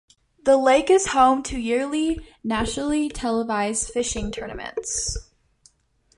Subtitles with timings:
[0.45, 5.15] The lake is home to yearly nationally-televised fishing tournaments.